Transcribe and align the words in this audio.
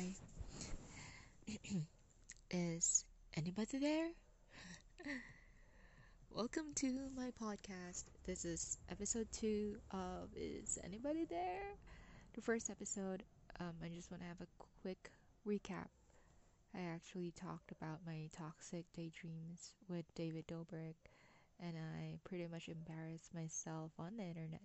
Hi. 0.00 0.14
Is 2.50 3.04
anybody 3.36 3.78
there? 3.78 4.08
Welcome 6.30 6.72
to 6.76 7.10
my 7.14 7.30
podcast. 7.38 8.04
This 8.24 8.46
is 8.46 8.78
episode 8.90 9.28
two 9.30 9.76
of 9.90 10.30
Is 10.34 10.78
Anybody 10.82 11.26
There? 11.28 11.74
The 12.32 12.40
first 12.40 12.70
episode, 12.70 13.24
um, 13.58 13.74
I 13.84 13.88
just 13.88 14.10
want 14.10 14.22
to 14.22 14.28
have 14.28 14.40
a 14.40 14.64
quick 14.80 15.10
recap. 15.46 15.88
I 16.74 16.80
actually 16.94 17.32
talked 17.32 17.70
about 17.70 17.98
my 18.06 18.30
toxic 18.32 18.86
daydreams 18.94 19.74
with 19.86 20.06
David 20.14 20.46
Dobrik, 20.46 20.94
and 21.62 21.74
I 21.76 22.16
pretty 22.24 22.46
much 22.46 22.70
embarrassed 22.70 23.34
myself 23.34 23.92
on 23.98 24.16
the 24.16 24.22
internet. 24.22 24.62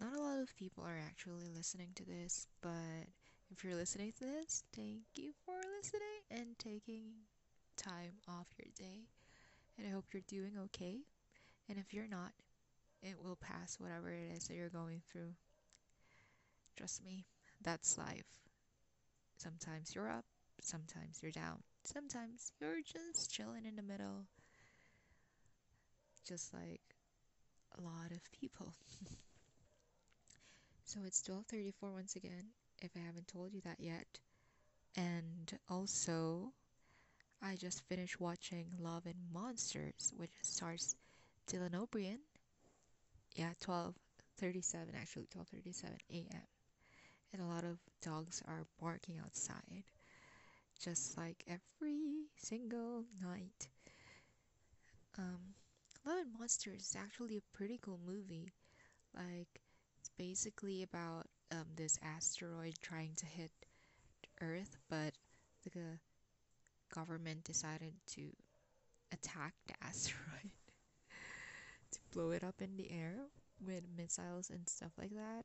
Not 0.00 0.16
a 0.16 0.22
lot 0.22 0.38
of 0.38 0.56
people 0.56 0.82
are 0.82 0.98
actually 1.06 1.48
listening 1.54 1.90
to 1.96 2.06
this, 2.06 2.46
but 2.62 2.72
if 3.52 3.62
you're 3.62 3.74
listening 3.74 4.12
to 4.18 4.24
this, 4.24 4.64
thank 4.74 5.02
you 5.14 5.32
for 5.44 5.54
listening 5.76 6.22
and 6.30 6.58
taking 6.58 7.02
time 7.76 8.12
off 8.26 8.46
your 8.58 8.72
day. 8.76 9.04
And 9.76 9.86
I 9.86 9.90
hope 9.90 10.06
you're 10.12 10.22
doing 10.26 10.52
okay. 10.64 11.00
And 11.68 11.78
if 11.78 11.92
you're 11.92 12.08
not, 12.08 12.32
it 13.02 13.16
will 13.22 13.36
pass 13.36 13.76
whatever 13.78 14.10
it 14.10 14.36
is 14.36 14.44
that 14.44 14.54
you're 14.54 14.70
going 14.70 15.02
through. 15.10 15.34
Trust 16.76 17.04
me, 17.04 17.26
that's 17.62 17.98
life. 17.98 18.40
Sometimes 19.36 19.94
you're 19.94 20.10
up, 20.10 20.24
sometimes 20.62 21.18
you're 21.20 21.32
down, 21.32 21.58
sometimes 21.84 22.52
you're 22.60 22.80
just 22.80 23.30
chilling 23.30 23.66
in 23.66 23.76
the 23.76 23.82
middle. 23.82 24.26
Just 26.26 26.54
like 26.54 26.80
a 27.76 27.82
lot 27.82 28.12
of 28.12 28.32
people. 28.32 28.72
so 30.84 31.00
it's 31.04 31.22
12:34 31.22 31.92
once 31.92 32.16
again 32.16 32.52
if 32.84 32.90
I 32.96 33.00
haven't 33.00 33.28
told 33.28 33.52
you 33.52 33.60
that 33.62 33.80
yet. 33.80 34.18
And 34.96 35.58
also, 35.68 36.52
I 37.42 37.56
just 37.56 37.82
finished 37.88 38.20
watching 38.20 38.66
Love 38.78 39.06
and 39.06 39.16
Monsters, 39.32 40.12
which 40.16 40.32
stars 40.42 40.96
Dylan 41.48 41.74
O'Brien. 41.74 42.20
Yeah, 43.34 43.52
12:37 43.60 44.94
actually 44.94 45.26
12:37 45.26 45.98
a.m. 46.10 46.46
And 47.32 47.42
a 47.42 47.46
lot 47.46 47.64
of 47.64 47.78
dogs 48.02 48.42
are 48.46 48.66
barking 48.80 49.18
outside, 49.18 49.84
just 50.78 51.16
like 51.16 51.44
every 51.46 52.26
single 52.36 53.04
night. 53.22 53.68
Um, 55.18 55.54
Love 56.04 56.18
and 56.18 56.32
Monsters 56.38 56.82
is 56.82 56.96
actually 56.98 57.36
a 57.36 57.56
pretty 57.56 57.78
cool 57.82 58.00
movie. 58.06 58.52
Like, 59.14 59.60
it's 59.98 60.10
basically 60.18 60.82
about 60.82 61.26
um, 61.52 61.66
this 61.76 61.98
asteroid 62.02 62.74
trying 62.82 63.12
to 63.16 63.26
hit 63.26 63.50
Earth, 64.40 64.76
but 64.88 65.12
the 65.64 65.98
government 66.94 67.44
decided 67.44 67.92
to 68.06 68.22
attack 69.12 69.54
the 69.66 69.74
asteroid 69.82 70.50
to 71.92 71.98
blow 72.12 72.30
it 72.30 72.42
up 72.42 72.60
in 72.60 72.76
the 72.76 72.90
air 72.90 73.14
with 73.64 73.82
missiles 73.96 74.50
and 74.50 74.68
stuff 74.68 74.92
like 74.98 75.14
that. 75.14 75.44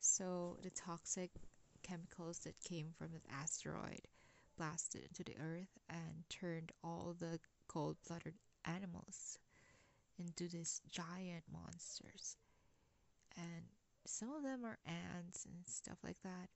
So 0.00 0.58
the 0.62 0.70
toxic 0.70 1.30
chemicals 1.82 2.40
that 2.40 2.54
came 2.62 2.88
from 2.98 3.08
the 3.12 3.34
asteroid 3.34 4.02
blasted 4.58 5.02
into 5.08 5.24
the 5.24 5.38
earth 5.40 5.78
and 5.88 6.24
turned 6.28 6.72
all 6.82 7.14
the 7.18 7.38
cold-blooded 7.68 8.34
animals 8.64 9.38
into 10.18 10.48
these 10.48 10.80
giant 10.90 11.44
monsters. 11.52 12.36
And 13.36 13.64
some 14.08 14.32
of 14.34 14.42
them 14.42 14.64
are 14.64 14.78
ants 14.86 15.44
and 15.44 15.66
stuff 15.66 15.98
like 16.04 16.20
that. 16.22 16.48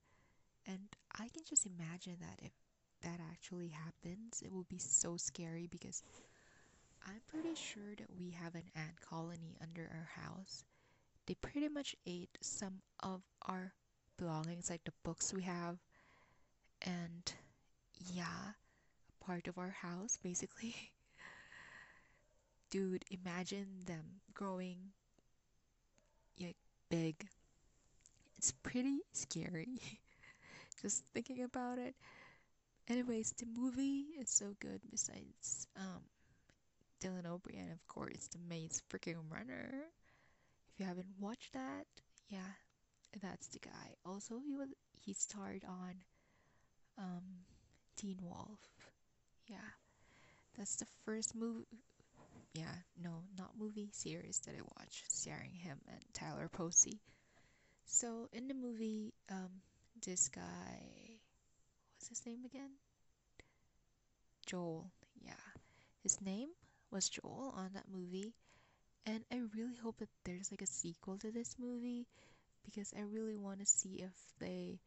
And 0.67 0.89
I 1.13 1.27
can 1.29 1.43
just 1.47 1.65
imagine 1.65 2.17
that 2.21 2.39
if 2.41 2.51
that 3.03 3.19
actually 3.31 3.69
happens, 3.69 4.41
it 4.43 4.51
will 4.51 4.65
be 4.69 4.77
so 4.77 5.17
scary 5.17 5.67
because 5.69 6.03
I'm 7.07 7.21
pretty 7.27 7.55
sure 7.55 7.95
that 7.97 8.15
we 8.17 8.31
have 8.31 8.55
an 8.55 8.69
ant 8.75 9.01
colony 9.01 9.57
under 9.61 9.89
our 9.91 10.23
house. 10.23 10.63
They 11.25 11.35
pretty 11.35 11.69
much 11.69 11.95
ate 12.05 12.37
some 12.41 12.81
of 13.01 13.21
our 13.43 13.73
belongings, 14.17 14.69
like 14.69 14.83
the 14.83 14.93
books 15.03 15.33
we 15.33 15.43
have, 15.43 15.77
and 16.83 17.33
yeah, 18.13 18.53
a 19.09 19.25
part 19.25 19.47
of 19.47 19.57
our 19.57 19.69
house 19.69 20.17
basically. 20.21 20.75
Dude, 22.69 23.03
imagine 23.09 23.67
them 23.85 24.21
growing 24.33 24.77
like 26.39 26.57
big 26.89 27.27
it's 28.41 28.51
pretty 28.63 29.01
scary 29.13 29.79
just 30.81 31.05
thinking 31.13 31.43
about 31.43 31.77
it. 31.77 31.93
Anyways, 32.87 33.33
the 33.37 33.45
movie 33.45 34.05
is 34.19 34.31
so 34.31 34.55
good. 34.59 34.81
Besides, 34.89 35.67
um, 35.77 36.01
Dylan 36.99 37.27
O'Brien, 37.27 37.71
of 37.71 37.87
course, 37.87 38.27
the 38.31 38.39
Maze 38.49 38.81
freaking 38.89 39.29
runner. 39.29 39.83
If 40.73 40.79
you 40.79 40.87
haven't 40.87 41.05
watched 41.19 41.53
that, 41.53 41.85
yeah, 42.29 42.53
that's 43.21 43.47
the 43.49 43.59
guy. 43.59 43.93
Also, 44.07 44.39
he 44.43 44.55
was 44.55 44.69
he 44.97 45.13
starred 45.13 45.63
on 45.67 45.93
um, 46.97 47.45
Teen 47.95 48.17
Wolf. 48.23 48.57
Yeah, 49.47 49.69
that's 50.57 50.77
the 50.77 50.87
first 51.05 51.35
movie. 51.35 51.83
Yeah, 52.55 52.73
no, 52.99 53.21
not 53.37 53.51
movie 53.55 53.91
series 53.93 54.41
that 54.47 54.55
I 54.55 54.61
watched, 54.79 55.11
starring 55.11 55.53
him 55.53 55.77
and 55.87 56.01
Tyler 56.11 56.49
Posey. 56.51 57.01
So 57.85 58.27
in 58.33 58.47
the 58.47 58.53
movie, 58.55 59.13
um, 59.29 59.61
this 60.05 60.29
guy, 60.29 61.19
what's 61.95 62.09
his 62.09 62.25
name 62.25 62.45
again? 62.45 62.71
Joel. 64.45 64.91
Yeah, 65.21 65.33
his 66.03 66.21
name 66.21 66.49
was 66.91 67.09
Joel 67.09 67.53
on 67.55 67.71
that 67.73 67.85
movie, 67.91 68.33
and 69.05 69.23
I 69.31 69.41
really 69.55 69.75
hope 69.75 69.97
that 69.99 70.09
there's 70.25 70.51
like 70.51 70.61
a 70.61 70.67
sequel 70.67 71.17
to 71.19 71.31
this 71.31 71.55
movie 71.59 72.07
because 72.65 72.93
I 72.97 73.01
really 73.01 73.37
want 73.37 73.59
to 73.59 73.65
see 73.65 74.01
if 74.03 74.13
they. 74.39 74.79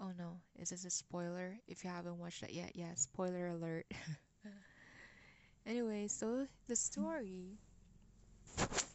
Oh 0.00 0.12
no, 0.18 0.40
is 0.58 0.70
this 0.70 0.84
a 0.84 0.90
spoiler? 0.90 1.58
If 1.68 1.84
you 1.84 1.90
haven't 1.90 2.18
watched 2.18 2.42
that 2.42 2.52
yet, 2.54 2.72
yeah, 2.74 2.94
spoiler 2.94 3.48
alert. 3.48 3.86
anyway, 5.66 6.08
so 6.08 6.46
the 6.68 6.76
story 6.76 7.58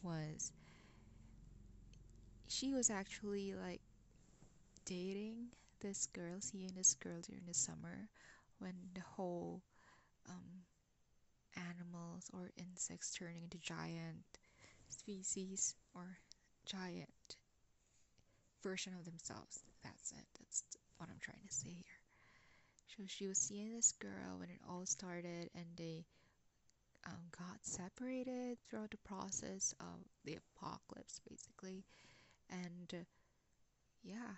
was 0.02 0.52
she 2.52 2.74
was 2.74 2.90
actually 2.90 3.54
like 3.54 3.80
dating 4.84 5.46
this 5.80 6.06
girl, 6.06 6.36
seeing 6.40 6.70
this 6.76 6.94
girl 6.94 7.20
during 7.26 7.44
the 7.46 7.54
summer 7.54 8.08
when 8.58 8.74
the 8.94 9.00
whole 9.00 9.62
um, 10.28 10.62
animals 11.56 12.30
or 12.32 12.50
insects 12.58 13.14
turning 13.14 13.42
into 13.44 13.58
giant 13.58 14.38
species 14.88 15.74
or 15.94 16.18
giant 16.66 17.36
version 18.62 18.92
of 18.98 19.04
themselves. 19.04 19.64
That's 19.82 20.12
it. 20.12 20.26
That's 20.38 20.62
what 20.98 21.08
I'm 21.08 21.20
trying 21.20 21.44
to 21.46 21.54
say 21.54 21.70
here. 21.70 22.00
So 22.86 23.04
she 23.06 23.26
was 23.26 23.38
seeing 23.38 23.74
this 23.74 23.92
girl 23.92 24.38
when 24.38 24.50
it 24.50 24.60
all 24.68 24.84
started, 24.84 25.48
and 25.54 25.64
they 25.76 26.04
um, 27.06 27.18
got 27.36 27.58
separated 27.62 28.58
throughout 28.68 28.90
the 28.90 28.98
process 28.98 29.74
of 29.80 30.04
the 30.24 30.36
apocalypse, 30.36 31.20
basically 31.28 31.84
and 32.52 32.94
uh, 32.94 33.04
yeah 34.02 34.36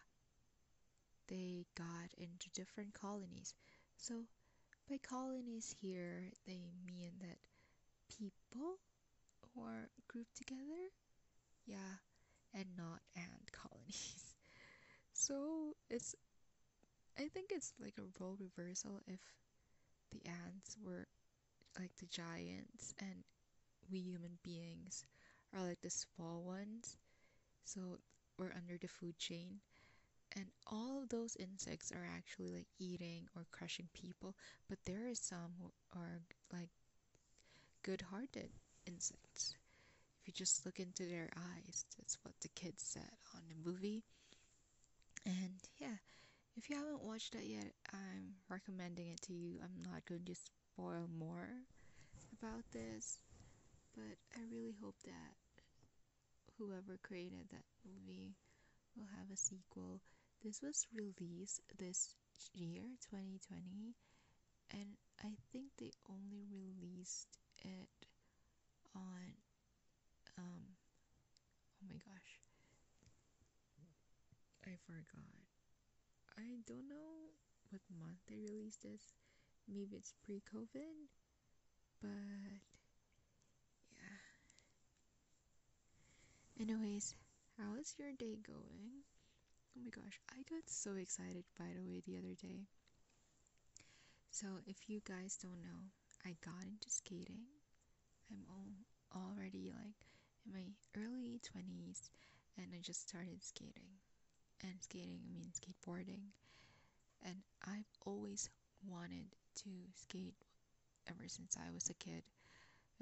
they 1.28 1.66
got 1.76 2.12
into 2.16 2.48
different 2.50 2.94
colonies. 2.94 3.54
So 3.96 4.24
by 4.88 4.98
colonies 4.98 5.74
here 5.80 6.30
they 6.46 6.70
mean 6.86 7.12
that 7.20 7.38
people 8.08 8.78
are 9.58 9.88
grouped 10.08 10.36
together? 10.36 10.90
Yeah 11.66 12.00
and 12.54 12.66
not 12.76 13.00
ant 13.16 13.52
colonies. 13.52 14.34
So 15.14 15.76
it's 15.90 16.14
i 17.18 17.28
think 17.28 17.50
it's 17.52 17.72
like 17.80 17.94
a 17.98 18.22
role 18.22 18.36
reversal 18.40 19.00
if 19.06 19.20
the 20.12 20.22
ants 20.28 20.76
were 20.84 21.06
like 21.78 21.94
the 21.98 22.06
giants 22.06 22.94
and 23.00 23.24
we 23.90 24.00
human 24.00 24.38
beings 24.44 25.04
are 25.54 25.64
like 25.66 25.80
the 25.82 25.90
small 25.90 26.42
ones. 26.44 26.96
So 27.64 27.80
we're 28.38 28.54
under 28.56 28.76
the 28.80 28.88
food 28.88 29.18
chain 29.18 29.60
and 30.36 30.46
all 30.66 31.04
those 31.08 31.36
insects 31.36 31.92
are 31.92 32.06
actually 32.16 32.50
like 32.52 32.66
eating 32.78 33.26
or 33.36 33.46
crushing 33.52 33.88
people 33.94 34.34
but 34.68 34.78
there 34.84 35.08
are 35.08 35.14
some 35.14 35.54
who 35.60 35.70
are 35.98 36.20
like 36.52 36.70
good-hearted 37.82 38.48
insects. 38.86 39.54
If 40.20 40.28
you 40.28 40.32
just 40.32 40.64
look 40.64 40.80
into 40.80 41.04
their 41.04 41.30
eyes 41.36 41.84
that's 41.98 42.18
what 42.22 42.34
the 42.40 42.48
kids 42.48 42.82
said 42.82 43.10
on 43.34 43.42
the 43.48 43.70
movie. 43.70 44.02
And 45.26 45.60
yeah 45.78 45.96
if 46.56 46.70
you 46.70 46.76
haven't 46.76 47.02
watched 47.02 47.32
that 47.32 47.46
yet 47.46 47.72
i'm 47.92 48.34
recommending 48.48 49.08
it 49.08 49.20
to 49.22 49.32
you. 49.32 49.58
I'm 49.62 49.82
not 49.90 50.04
going 50.06 50.24
to 50.24 50.34
spoil 50.34 51.08
more 51.18 51.48
about 52.40 52.64
this 52.72 53.18
but 53.94 54.16
i 54.36 54.40
really 54.50 54.74
hope 54.82 54.96
that 55.04 55.43
whoever 56.58 56.98
created 57.02 57.48
that 57.50 57.64
movie 57.84 58.34
will 58.96 59.08
have 59.18 59.30
a 59.32 59.36
sequel. 59.36 60.00
this 60.42 60.60
was 60.62 60.86
released 60.94 61.60
this 61.78 62.14
year, 62.54 62.82
2020, 63.10 63.94
and 64.70 64.96
I 65.22 65.36
think 65.52 65.72
they 65.78 65.92
only 66.08 66.44
released 66.50 67.28
it 67.62 68.06
on 68.94 69.34
um 70.38 70.76
oh 71.82 71.86
my 71.88 71.94
gosh. 72.04 72.40
I 74.66 74.76
forgot. 74.86 75.44
I 76.38 76.56
don't 76.66 76.88
know 76.88 77.30
what 77.70 77.80
month 78.00 78.18
they 78.28 78.36
released 78.40 78.82
this. 78.82 79.12
Maybe 79.68 79.96
it's 79.96 80.14
pre-COVID, 80.24 81.08
but 82.00 82.60
yeah. 83.92 84.20
Anyways, 86.60 87.14
how 87.58 87.74
is 87.80 87.94
your 87.98 88.12
day 88.12 88.38
going? 88.46 89.02
Oh 89.76 89.80
my 89.82 89.90
gosh, 89.90 90.20
I 90.30 90.42
got 90.48 90.62
so 90.66 90.92
excited 90.94 91.42
by 91.58 91.66
the 91.74 91.82
way 91.82 92.00
the 92.06 92.16
other 92.16 92.34
day. 92.40 92.68
So, 94.30 94.46
if 94.66 94.88
you 94.88 95.00
guys 95.06 95.36
don't 95.36 95.60
know, 95.62 95.90
I 96.24 96.36
got 96.44 96.62
into 96.62 96.90
skating. 96.90 97.42
I'm 98.30 98.44
all, 98.48 98.70
already 99.30 99.72
like 99.74 99.98
in 100.46 100.52
my 100.52 100.66
early 100.96 101.40
20s 101.42 102.10
and 102.56 102.66
I 102.72 102.80
just 102.80 103.08
started 103.08 103.42
skating. 103.42 103.90
And 104.62 104.74
skating, 104.80 105.20
I 105.28 105.34
mean 105.34 105.50
skateboarding. 105.50 106.30
And 107.24 107.36
I've 107.66 107.90
always 108.06 108.48
wanted 108.86 109.26
to 109.56 109.70
skate 109.94 110.36
ever 111.08 111.26
since 111.26 111.56
I 111.56 111.72
was 111.72 111.90
a 111.90 111.94
kid. 111.94 112.22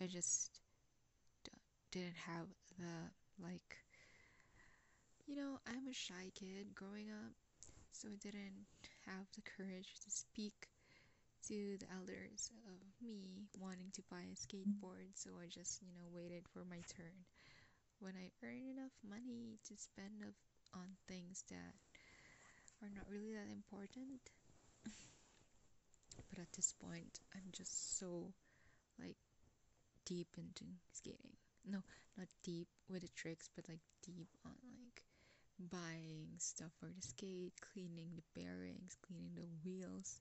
I 0.00 0.06
just 0.06 0.60
didn't 1.92 2.16
have 2.26 2.46
the 2.78 3.10
like 3.42 3.78
you 5.26 5.36
know, 5.36 5.58
I'm 5.66 5.86
a 5.88 5.94
shy 5.94 6.30
kid 6.34 6.74
growing 6.74 7.08
up, 7.10 7.32
so 7.92 8.08
I 8.08 8.16
didn't 8.20 8.66
have 9.06 9.26
the 9.34 9.42
courage 9.42 10.00
to 10.04 10.10
speak 10.10 10.68
to 11.48 11.78
the 11.78 11.86
elders 11.94 12.50
of 12.66 12.78
me 13.00 13.48
wanting 13.58 13.90
to 13.94 14.02
buy 14.10 14.22
a 14.26 14.36
skateboard, 14.36 15.14
so 15.14 15.30
I 15.42 15.46
just, 15.46 15.80
you 15.82 15.88
know, 15.94 16.06
waited 16.12 16.44
for 16.52 16.64
my 16.68 16.82
turn. 16.90 17.26
When 18.00 18.14
I 18.18 18.30
earn 18.44 18.66
enough 18.76 18.92
money 19.08 19.58
to 19.68 19.74
spend 19.76 20.34
on 20.74 20.88
things 21.06 21.44
that 21.50 21.74
are 22.82 22.90
not 22.94 23.06
really 23.08 23.32
that 23.34 23.50
important. 23.50 24.20
but 26.30 26.38
at 26.38 26.52
this 26.54 26.74
point, 26.80 27.20
I'm 27.34 27.50
just 27.52 27.98
so 27.98 28.32
like 28.98 29.16
deep 30.04 30.28
into 30.36 30.64
skating. 30.92 31.36
No, 31.64 31.82
not 32.18 32.28
deep 32.42 32.68
with 32.88 33.02
the 33.02 33.08
tricks, 33.08 33.48
but 33.54 33.68
like 33.68 33.80
deep 34.02 34.28
on 34.44 34.54
like 34.84 35.04
buying 35.70 36.28
stuff 36.38 36.72
for 36.78 36.86
the 36.86 37.02
skate, 37.02 37.54
cleaning 37.72 38.10
the 38.16 38.40
bearings, 38.40 38.96
cleaning 39.06 39.32
the 39.34 39.46
wheels, 39.64 40.20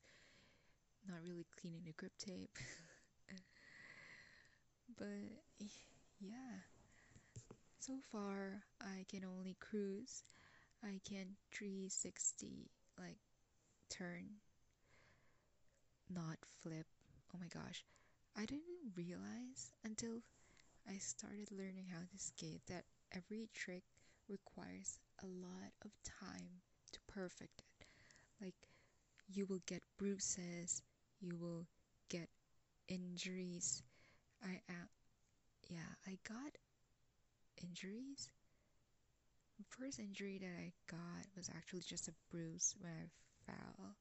not 1.08 1.18
really 1.28 1.46
cleaning 1.60 1.82
the 1.86 1.94
grip 1.94 2.14
tape. 2.18 2.58
but 4.98 5.08
yeah, 6.20 6.62
so 7.80 7.94
far 8.12 8.64
I 8.82 9.06
can 9.10 9.24
only 9.26 9.56
cruise. 9.60 10.24
I 10.84 11.00
can 11.08 11.36
360 11.52 12.70
like 13.00 13.18
turn, 13.90 14.26
not 16.10 16.38
flip. 16.62 16.86
Oh 17.34 17.38
my 17.40 17.48
gosh, 17.48 17.84
I 18.38 18.46
didn't 18.46 18.94
realize 18.96 19.72
until 19.84 20.22
I 20.90 20.98
started 20.98 21.52
learning 21.52 21.88
how 21.92 22.02
to 22.02 22.18
skate 22.18 22.62
that 22.68 22.86
every 23.12 23.50
trick 23.54 23.84
requires 24.28 25.00
a 25.24 25.26
lot 25.26 25.72
of 25.84 25.92
time 26.04 26.62
to 26.92 27.00
perfect 27.08 27.62
it. 27.80 27.86
Like, 28.42 28.56
you 29.28 29.46
will 29.46 29.62
get 29.66 29.82
bruises, 29.98 30.82
you 31.20 31.38
will 31.38 31.68
get 32.10 32.30
injuries. 32.88 33.84
I 34.44 34.62
uh, 34.70 34.88
yeah, 35.70 35.92
I 36.08 36.18
got 36.28 36.58
injuries. 37.64 38.30
The 39.58 39.66
first 39.70 40.00
injury 40.00 40.40
that 40.40 40.58
I 40.60 40.74
got 40.90 41.26
was 41.36 41.50
actually 41.56 41.82
just 41.82 42.08
a 42.08 42.14
bruise 42.30 42.76
when 42.80 42.92
I 42.92 43.52
fell 43.52 43.96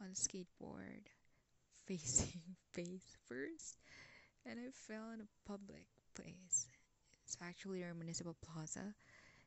on 0.00 0.08
skateboard 0.14 1.06
facing 1.86 2.56
face 2.72 3.16
first 3.26 3.76
and 4.46 4.58
I 4.58 4.70
fell 4.72 5.10
in 5.12 5.20
a 5.20 5.48
public 5.48 5.86
place. 6.18 6.66
It's 7.24 7.36
actually 7.42 7.84
our 7.84 7.94
municipal 7.94 8.36
plaza 8.42 8.94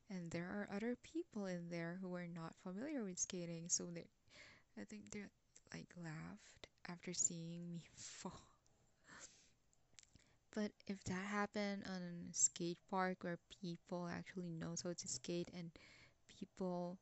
and 0.09 0.29
there 0.31 0.43
are 0.45 0.69
other 0.75 0.97
people 1.03 1.45
in 1.45 1.69
there 1.69 1.97
who 2.01 2.13
are 2.15 2.27
not 2.27 2.53
familiar 2.63 3.03
with 3.03 3.17
skating 3.17 3.65
so 3.67 3.85
they 3.93 4.05
i 4.79 4.83
think 4.83 5.09
they 5.11 5.21
like 5.73 5.87
laughed 6.03 6.67
after 6.89 7.13
seeing 7.13 7.49
me 7.49 7.81
fall 7.95 8.41
but 10.53 10.71
if 10.87 11.01
that 11.05 11.25
happened 11.25 11.83
on 11.87 12.01
a 12.01 12.33
skate 12.33 12.77
park 12.89 13.17
where 13.21 13.39
people 13.61 14.09
actually 14.11 14.49
knows 14.49 14.81
how 14.81 14.91
to 14.91 15.07
skate 15.07 15.49
and 15.57 15.71
people 16.39 16.97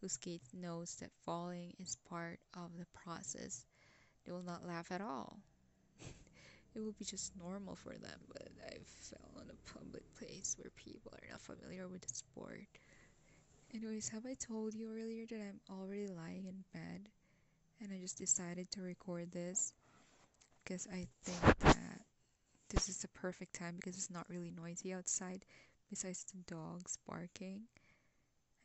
who 0.00 0.08
skate 0.08 0.42
knows 0.52 0.96
that 0.96 1.10
falling 1.24 1.72
is 1.78 1.96
part 2.08 2.40
of 2.54 2.70
the 2.78 2.86
process 3.04 3.64
they 4.24 4.32
will 4.32 4.42
not 4.42 4.66
laugh 4.66 4.90
at 4.90 5.00
all 5.00 5.38
it 6.78 6.84
will 6.84 6.94
be 6.98 7.04
just 7.04 7.32
normal 7.36 7.74
for 7.74 7.90
them 7.94 8.20
but 8.32 8.48
i 8.68 8.76
fell 8.84 9.42
in 9.42 9.50
a 9.50 9.72
public 9.78 10.02
place 10.16 10.56
where 10.58 10.70
people 10.76 11.12
are 11.12 11.28
not 11.30 11.40
familiar 11.40 11.88
with 11.88 12.02
the 12.02 12.14
sport. 12.14 12.68
Anyways 13.74 14.08
have 14.10 14.24
i 14.26 14.34
told 14.34 14.74
you 14.74 14.88
earlier 14.88 15.26
that 15.26 15.40
i'm 15.40 15.60
already 15.70 16.06
lying 16.06 16.46
in 16.46 16.64
bed 16.72 17.08
and 17.82 17.92
i 17.92 17.98
just 17.98 18.16
decided 18.16 18.70
to 18.70 18.80
record 18.82 19.32
this? 19.32 19.72
Because 20.62 20.86
i 20.92 21.06
think 21.24 21.58
that 21.58 22.00
this 22.70 22.88
is 22.88 22.98
the 22.98 23.08
perfect 23.08 23.54
time 23.54 23.74
because 23.76 23.96
it's 23.96 24.10
not 24.10 24.28
really 24.28 24.52
noisy 24.56 24.92
outside 24.92 25.44
besides 25.90 26.24
the 26.24 26.54
dogs 26.54 26.98
barking. 27.08 27.62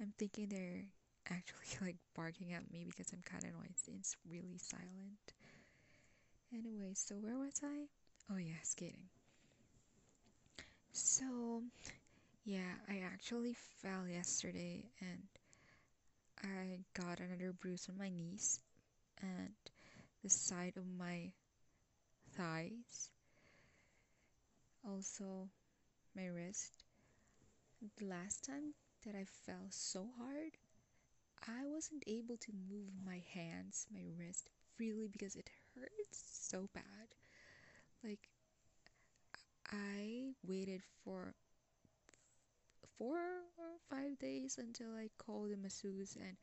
I'm 0.01 0.13
thinking 0.19 0.49
they're 0.49 0.85
actually 1.31 1.77
like 1.87 1.97
barking 2.15 2.53
at 2.53 2.69
me 2.71 2.85
because 2.85 3.11
i'm 3.13 3.21
kind 3.23 3.43
of 3.45 3.51
noisy 3.53 3.97
it's 3.97 4.15
really 4.29 4.57
silent. 4.57 5.33
Anyway, 6.53 6.93
so 6.93 7.15
where 7.15 7.37
was 7.37 7.61
I? 7.63 7.87
Oh, 8.31 8.37
yeah, 8.37 8.61
skating. 8.63 9.09
So, 10.91 11.63
yeah, 12.45 12.75
I 12.89 12.99
actually 13.05 13.53
fell 13.81 14.07
yesterday 14.07 14.85
and 15.01 15.27
I 16.43 16.79
got 16.93 17.19
another 17.19 17.53
bruise 17.53 17.87
on 17.89 17.97
my 17.97 18.09
knees 18.09 18.59
and 19.21 19.53
the 20.23 20.29
side 20.29 20.73
of 20.77 20.85
my 20.87 21.31
thighs. 22.35 23.09
Also, 24.87 25.49
my 26.15 26.27
wrist. 26.27 26.83
The 27.97 28.05
last 28.05 28.43
time 28.43 28.73
that 29.05 29.15
I 29.15 29.25
fell 29.25 29.67
so 29.69 30.07
hard, 30.17 30.57
I 31.47 31.65
wasn't 31.65 32.03
able 32.07 32.37
to 32.37 32.51
move 32.69 32.89
my 33.05 33.21
hands, 33.33 33.87
my 33.93 34.03
wrist, 34.17 34.49
freely 34.75 35.07
because 35.07 35.35
it 35.35 35.49
hurts 35.75 36.23
so 36.49 36.69
bad. 36.73 36.83
Like, 38.03 38.29
I 39.71 40.35
waited 40.45 40.83
for 41.03 41.35
four 42.97 43.17
or 43.57 43.77
five 43.89 44.17
days 44.19 44.57
until 44.57 44.95
I 44.95 45.09
called 45.17 45.51
the 45.51 45.57
masseuse, 45.57 46.15
and 46.15 46.37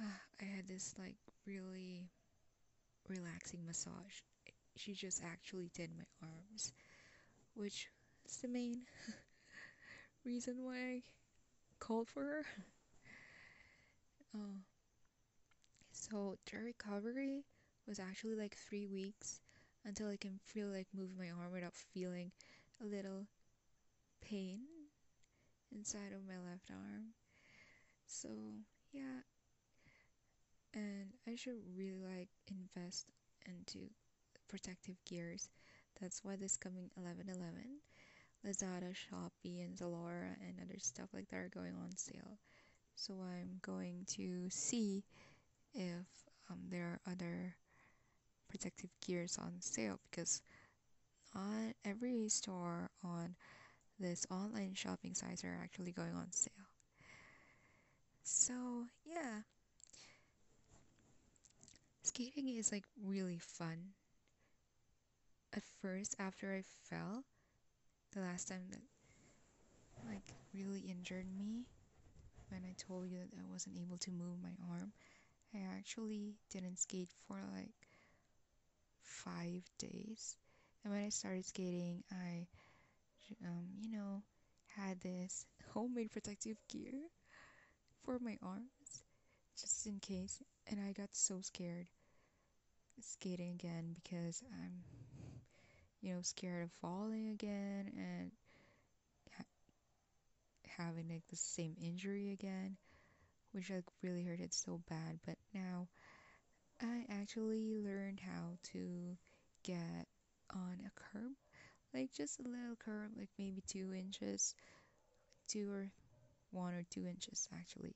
uh, 0.00 0.18
I 0.40 0.44
had 0.44 0.66
this 0.66 0.94
like 0.98 1.16
really 1.46 2.10
relaxing 3.08 3.64
massage. 3.66 4.20
She 4.76 4.92
just 4.94 5.22
actually 5.24 5.70
did 5.74 5.90
my 5.96 6.04
arms, 6.22 6.72
which 7.54 7.88
is 8.26 8.38
the 8.38 8.48
main 8.48 8.82
reason 10.24 10.64
why 10.64 10.76
I 10.78 11.02
called 11.80 12.08
for 12.08 12.22
her. 12.22 12.46
Oh, 14.36 14.60
so 15.92 16.36
the 16.50 16.58
recovery 16.58 17.44
was 17.86 17.98
actually 17.98 18.34
like 18.36 18.56
three 18.56 18.86
weeks 18.86 19.40
until 19.88 20.10
I 20.10 20.16
can 20.16 20.38
feel 20.44 20.68
like 20.68 20.86
move 20.94 21.10
my 21.18 21.30
arm 21.30 21.50
without 21.52 21.74
feeling 21.74 22.30
a 22.82 22.84
little 22.84 23.26
pain 24.20 24.60
inside 25.74 26.12
of 26.12 26.28
my 26.28 26.36
left 26.38 26.70
arm. 26.70 27.14
So 28.06 28.28
yeah, 28.92 29.24
and 30.74 31.08
I 31.26 31.36
should 31.36 31.56
really 31.74 32.04
like 32.04 32.28
invest 32.50 33.06
into 33.46 33.88
protective 34.46 34.96
gears. 35.08 35.48
That's 36.00 36.22
why 36.22 36.36
this 36.36 36.56
coming 36.56 36.90
11/11, 37.00 37.80
Lazada, 38.46 38.94
Shopee, 38.94 39.64
and 39.64 39.76
Zalora 39.76 40.36
and 40.40 40.60
other 40.62 40.78
stuff 40.78 41.08
like 41.14 41.28
that 41.30 41.36
are 41.36 41.50
going 41.52 41.74
on 41.74 41.96
sale. 41.96 42.38
So 42.94 43.14
I'm 43.22 43.58
going 43.62 44.04
to 44.16 44.48
see 44.50 45.04
if 45.72 46.06
um, 46.50 46.58
there 46.68 46.84
are 46.84 47.00
other 47.10 47.56
protective 48.48 48.90
gears 49.06 49.38
on 49.38 49.60
sale 49.60 50.00
because 50.10 50.42
not 51.34 51.74
every 51.84 52.28
store 52.28 52.90
on 53.04 53.36
this 53.98 54.26
online 54.30 54.74
shopping 54.74 55.14
sites 55.14 55.44
are 55.44 55.58
actually 55.62 55.92
going 55.92 56.14
on 56.14 56.30
sale. 56.32 56.52
So, 58.22 58.86
yeah. 59.04 59.42
Skating 62.02 62.48
is 62.48 62.72
like 62.72 62.84
really 63.04 63.38
fun. 63.38 63.94
At 65.54 65.62
first, 65.80 66.14
after 66.18 66.52
I 66.54 66.62
fell, 66.62 67.24
the 68.12 68.20
last 68.20 68.48
time 68.48 68.64
that 68.70 68.80
like 70.06 70.34
really 70.54 70.80
injured 70.80 71.26
me 71.36 71.66
when 72.48 72.62
I 72.64 72.74
told 72.78 73.10
you 73.10 73.18
that 73.18 73.38
I 73.38 73.44
wasn't 73.50 73.76
able 73.78 73.98
to 73.98 74.10
move 74.10 74.40
my 74.42 74.56
arm, 74.70 74.92
I 75.54 75.58
actually 75.76 76.36
didn't 76.50 76.78
skate 76.78 77.10
for 77.26 77.42
like 77.54 77.87
five 79.08 79.62
days. 79.78 80.36
And 80.84 80.92
when 80.92 81.04
I 81.04 81.10
started 81.10 81.46
skating, 81.46 82.04
I, 82.12 82.46
um, 83.44 83.68
you 83.80 83.90
know, 83.90 84.22
had 84.76 85.00
this 85.00 85.46
homemade 85.74 86.10
protective 86.12 86.56
gear 86.68 86.94
for 88.04 88.18
my 88.18 88.38
arms 88.42 89.02
just 89.60 89.86
in 89.86 90.00
case. 90.00 90.42
And 90.68 90.80
I 90.80 90.92
got 90.92 91.10
so 91.14 91.40
scared 91.42 91.86
skating 93.00 93.52
again 93.52 93.94
because 94.02 94.42
I'm, 94.52 94.84
you 96.00 96.14
know, 96.14 96.22
scared 96.22 96.64
of 96.64 96.72
falling 96.80 97.30
again 97.30 97.92
and 97.96 98.32
ha- 99.36 99.44
having 100.78 101.08
like 101.08 101.26
the 101.28 101.36
same 101.36 101.74
injury 101.80 102.32
again, 102.32 102.76
which 103.52 103.70
like 103.70 103.84
really 104.02 104.24
hurted 104.24 104.54
so 104.54 104.80
bad. 104.88 105.20
But 105.26 105.36
now 105.54 105.88
I 106.80 107.04
actually 107.10 107.74
learned 107.74 108.20
how 108.20 108.56
to 108.72 109.16
get 109.64 110.06
on 110.54 110.78
a 110.86 110.90
curb, 110.94 111.32
like 111.92 112.12
just 112.12 112.38
a 112.40 112.42
little 112.42 112.76
curb, 112.78 113.10
like 113.16 113.30
maybe 113.38 113.62
two 113.66 113.92
inches, 113.94 114.54
two 115.48 115.70
or 115.72 115.90
one 116.50 116.74
or 116.74 116.84
two 116.90 117.06
inches 117.06 117.48
actually. 117.52 117.94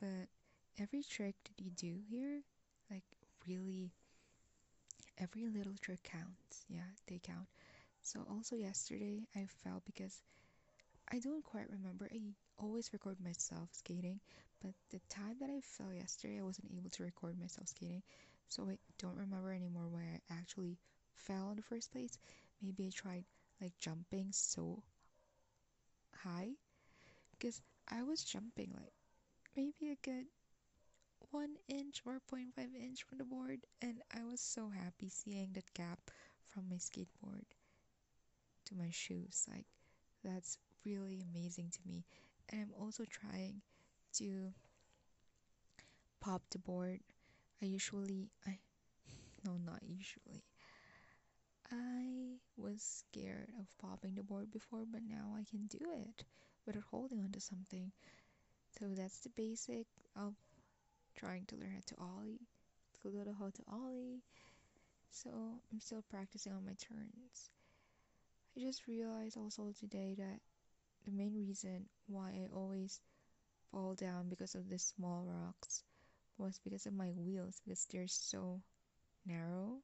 But 0.00 0.28
every 0.80 1.02
trick 1.02 1.34
that 1.44 1.62
you 1.62 1.70
do 1.72 1.96
here, 2.08 2.42
like 2.90 3.04
really, 3.48 3.92
every 5.18 5.48
little 5.48 5.74
trick 5.80 6.02
counts. 6.02 6.64
Yeah, 6.68 6.90
they 7.08 7.20
count. 7.22 7.48
So 8.02 8.20
also 8.30 8.56
yesterday 8.56 9.26
I 9.34 9.46
fell 9.62 9.82
because 9.84 10.22
I 11.10 11.18
don't 11.18 11.44
quite 11.44 11.70
remember. 11.70 12.08
I 12.12 12.20
always 12.58 12.92
record 12.92 13.16
myself 13.22 13.68
skating, 13.72 14.20
but 14.64 14.72
the 14.90 15.00
time 15.14 15.36
that 15.40 15.50
I 15.50 15.60
fell 15.60 15.92
yesterday, 15.92 16.38
I 16.40 16.42
wasn't 16.42 16.72
able 16.74 16.88
to 16.90 17.04
record 17.04 17.38
myself 17.38 17.68
skating. 17.68 18.02
So 18.48 18.66
I 18.70 18.78
don't 18.98 19.16
remember 19.16 19.52
anymore 19.52 19.88
where 19.88 20.02
I 20.02 20.34
actually 20.34 20.78
fell 21.14 21.50
in 21.50 21.56
the 21.56 21.62
first 21.62 21.92
place. 21.92 22.18
Maybe 22.62 22.86
I 22.86 22.90
tried 22.90 23.24
like 23.60 23.76
jumping 23.78 24.28
so 24.30 24.82
high 26.14 26.52
because 27.32 27.60
I 27.88 28.02
was 28.02 28.24
jumping 28.24 28.72
like 28.74 28.92
maybe 29.54 29.92
a 29.92 29.96
good 30.02 30.26
one 31.30 31.56
inch 31.68 32.00
or 32.06 32.20
0.5 32.32 32.74
inch 32.74 33.02
from 33.02 33.18
the 33.18 33.24
board, 33.24 33.60
and 33.82 34.00
I 34.16 34.24
was 34.24 34.40
so 34.40 34.70
happy 34.70 35.08
seeing 35.10 35.50
that 35.52 35.74
gap 35.74 35.98
from 36.46 36.68
my 36.70 36.76
skateboard 36.76 37.44
to 38.66 38.74
my 38.74 38.90
shoes. 38.90 39.46
Like, 39.50 39.66
that's 40.22 40.58
really 40.84 41.22
amazing 41.32 41.70
to 41.72 41.80
me. 41.86 42.04
And 42.50 42.62
I'm 42.62 42.82
also 42.82 43.04
trying 43.04 43.62
to 44.18 44.52
pop 46.20 46.42
the 46.50 46.58
board. 46.58 47.00
I 47.62 47.66
usually, 47.66 48.30
I, 48.46 48.58
no, 49.44 49.58
not 49.64 49.82
usually. 49.82 50.44
I 51.70 52.38
was 52.56 52.82
scared 52.82 53.48
of 53.58 53.66
popping 53.78 54.14
the 54.14 54.22
board 54.22 54.50
before, 54.50 54.84
but 54.90 55.02
now 55.06 55.34
I 55.36 55.44
can 55.44 55.66
do 55.66 55.78
it 55.92 56.24
without 56.66 56.84
holding 56.90 57.20
onto 57.20 57.40
something. 57.40 57.92
So 58.78 58.86
that's 58.94 59.20
the 59.20 59.30
basic 59.30 59.86
of 60.16 60.34
trying 61.16 61.44
to 61.46 61.56
learn 61.56 61.72
how 61.72 61.80
to 61.86 61.94
ollie, 62.00 62.40
to 63.02 63.08
learn 63.08 63.34
how 63.38 63.50
to 63.50 63.62
ollie. 63.72 64.22
So 65.10 65.30
I'm 65.72 65.80
still 65.80 66.02
practicing 66.08 66.52
on 66.52 66.64
my 66.64 66.74
turns. 66.74 67.50
I 68.56 68.60
just 68.60 68.86
realized 68.86 69.36
also 69.36 69.72
today 69.78 70.14
that 70.18 70.40
the 71.04 71.12
main 71.12 71.34
reason 71.34 71.86
why 72.06 72.30
I 72.30 72.48
always 72.54 73.00
fall 73.74 73.94
down 73.94 74.28
because 74.28 74.54
of 74.54 74.70
the 74.70 74.78
small 74.78 75.24
rocks 75.26 75.82
was 76.38 76.60
because 76.62 76.86
of 76.86 76.92
my 76.92 77.10
wheels 77.16 77.60
because 77.64 77.86
they're 77.90 78.06
so 78.08 78.60
narrow. 79.26 79.78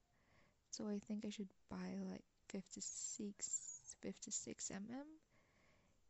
So 0.71 0.89
I 0.89 1.01
think 1.09 1.25
I 1.27 1.31
should 1.31 1.49
buy 1.69 1.99
like 2.09 2.25
56 2.51 3.97
56 4.03 4.71
mm 4.71 5.05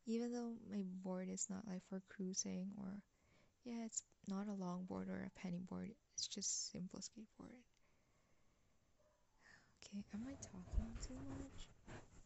even 0.07 0.31
though 0.33 0.53
my 0.69 0.81
board 1.03 1.27
is 1.29 1.47
not 1.49 1.67
like 1.67 1.81
for 1.89 2.01
cruising 2.09 2.67
or 2.77 3.01
yeah, 3.65 3.85
it's 3.85 4.03
not 4.27 4.47
a 4.47 4.53
long 4.53 4.85
board 4.85 5.07
or 5.09 5.27
a 5.27 5.39
penny 5.39 5.61
board. 5.69 5.91
It's 6.15 6.27
just 6.27 6.71
simple 6.71 6.99
skateboard. 6.99 7.61
Okay, 9.83 10.03
am 10.13 10.21
I 10.27 10.35
talking 10.41 10.97
too 11.07 11.19
much? 11.29 11.69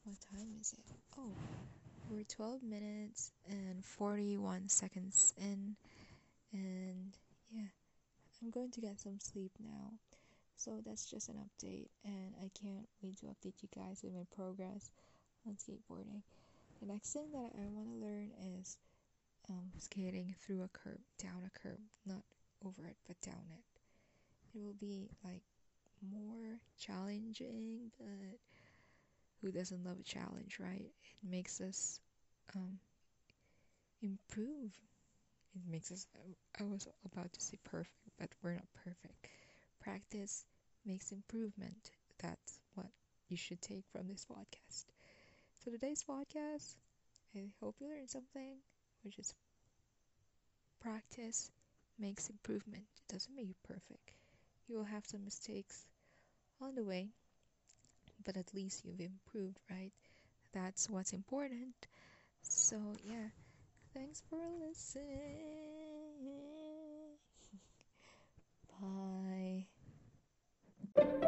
What 0.04 0.16
time 0.32 0.56
is 0.62 0.74
it? 0.74 0.86
Oh, 1.18 1.34
we're 2.10 2.24
12 2.24 2.64
minutes 2.64 3.32
and 3.50 3.84
41 3.84 4.70
seconds 4.70 5.34
in. 5.38 5.76
And 6.54 7.18
yeah, 7.52 7.70
I'm 8.42 8.50
going 8.52 8.72
to 8.72 8.82
get 8.82 9.00
some 9.00 9.20
sleep 9.20 9.52
now. 9.60 9.92
So 10.58 10.82
that's 10.86 11.10
just 11.10 11.28
an 11.30 11.36
update, 11.36 11.90
and 12.06 12.34
I 12.42 12.50
can't 12.60 12.88
wait 13.04 13.18
to 13.18 13.26
update 13.26 13.62
you 13.62 13.70
guys 13.76 14.02
with 14.04 14.14
my 14.14 14.26
progress 14.36 14.90
on 15.46 15.56
skateboarding. 15.56 16.22
The 16.80 16.88
next 16.88 17.12
thing 17.12 17.32
that 17.34 17.52
I 17.54 17.68
want 17.68 17.90
to 17.90 18.06
learn 18.06 18.32
is 18.60 18.78
um, 19.50 19.72
skating 19.80 20.34
through 20.40 20.64
a 20.64 20.70
curb, 20.70 21.00
down 21.22 21.44
a 21.46 21.60
curb, 21.60 21.78
not 22.06 22.24
over 22.66 22.86
it, 22.88 22.96
but 23.06 23.20
down 23.22 23.44
it. 23.52 24.58
It 24.58 24.64
will 24.64 24.76
be 24.80 25.10
like 25.24 25.44
more 26.02 26.60
challenging, 26.80 27.92
but 28.00 28.40
who 29.46 29.52
doesn't 29.52 29.86
love 29.86 30.00
a 30.00 30.04
challenge, 30.04 30.58
right? 30.60 30.92
It 31.22 31.30
makes 31.30 31.62
us 31.62 32.00
um, 32.56 32.80
improve. 34.02 34.72
It 35.56 35.62
makes 35.72 35.92
us, 35.92 36.08
I 36.60 36.64
was 36.64 36.88
about 37.06 37.32
to 37.32 37.42
say 37.42 37.60
perfect, 37.64 38.10
but 38.18 38.30
we're 38.42 38.54
not 38.56 38.74
perfect. 38.84 39.28
Practice 39.80 40.46
makes 40.84 41.12
improvement. 41.12 41.92
That's 42.18 42.60
what 42.74 42.88
you 43.30 43.38
should 43.38 43.62
take 43.62 43.86
from 43.92 44.08
this 44.08 44.25
podcast. 44.25 44.86
So, 45.64 45.70
today's 45.70 46.04
podcast, 46.04 46.75
I 47.36 47.52
hope 47.62 47.75
you 47.80 47.88
learned 47.88 48.10
something 48.10 48.58
which 49.04 49.20
is 49.20 49.36
practice 50.82 51.52
makes 52.00 52.30
improvement. 52.32 52.86
It 52.98 53.14
doesn't 53.14 53.36
make 53.36 53.48
you 53.48 53.56
perfect. 53.64 54.12
You 54.68 54.75
will 54.78 54.86
have 54.86 55.06
some 55.06 55.24
mistakes 55.24 55.86
on 56.60 56.74
the 56.74 56.84
way, 56.84 57.10
but 58.25 58.38
at 58.38 58.53
least 58.53 58.84
you've 58.84 59.00
improved, 59.00 59.60
right? 59.70 59.94
That's 60.53 60.89
what's 60.89 61.13
important. 61.13 61.88
So, 62.41 62.77
yeah, 63.03 63.29
thanks 63.94 64.22
for 64.29 64.39
listening. 64.67 65.05
Bye. 70.96 71.25